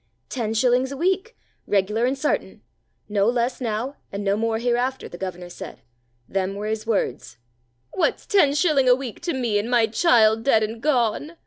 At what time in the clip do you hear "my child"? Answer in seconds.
9.69-10.41